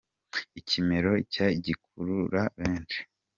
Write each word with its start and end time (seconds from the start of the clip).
ikimero 0.59 1.11
cye 1.31 1.45
gikurura 1.63 2.41
benshi 2.57 2.99